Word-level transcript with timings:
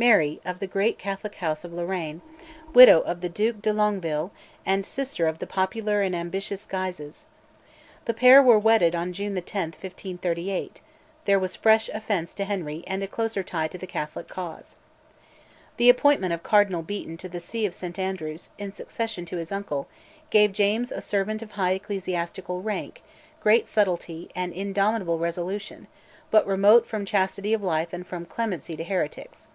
Mary, 0.00 0.40
of 0.46 0.60
the 0.60 0.66
great 0.66 0.96
Catholic 0.98 1.34
house 1.34 1.62
of 1.62 1.74
Lorraine, 1.74 2.22
widow 2.72 3.00
of 3.02 3.20
the 3.20 3.28
Duc 3.28 3.60
de 3.60 3.70
Longueville, 3.70 4.30
and 4.64 4.86
sister 4.86 5.26
of 5.26 5.40
the 5.40 5.46
popular 5.46 6.00
and 6.00 6.16
ambitious 6.16 6.64
Guises. 6.64 7.26
The 8.06 8.14
pair 8.14 8.42
were 8.42 8.58
wedded 8.58 8.94
on 8.94 9.12
June 9.12 9.34
10, 9.34 9.62
1538; 9.72 10.80
there 11.26 11.38
was 11.38 11.54
fresh 11.54 11.90
offence 11.90 12.34
to 12.36 12.46
Henry 12.46 12.82
and 12.86 13.02
a 13.02 13.06
closer 13.06 13.42
tie 13.42 13.68
to 13.68 13.76
the 13.76 13.86
Catholic 13.86 14.26
cause. 14.26 14.76
The 15.76 15.90
appointment 15.90 16.32
of 16.32 16.42
Cardinal 16.42 16.80
Beaton 16.80 17.18
(1539) 17.18 17.18
to 17.18 17.28
the 17.28 17.46
see 17.46 17.66
of 17.66 17.74
St 17.74 17.98
Andrews, 17.98 18.48
in 18.56 18.72
succession 18.72 19.26
to 19.26 19.36
his 19.36 19.52
uncle, 19.52 19.86
gave 20.30 20.54
James 20.54 20.90
a 20.90 21.02
servant 21.02 21.42
of 21.42 21.50
high 21.50 21.72
ecclesiastical 21.72 22.62
rank, 22.62 23.02
great 23.38 23.68
subtlety, 23.68 24.30
and 24.34 24.54
indomitable 24.54 25.18
resolution, 25.18 25.88
but 26.30 26.46
remote 26.46 26.86
from 26.86 27.04
chastity 27.04 27.52
of 27.52 27.62
life 27.62 27.92
and 27.92 28.06
from 28.06 28.24
clemency 28.24 28.74
to 28.78 28.84
heretics. 28.84 29.48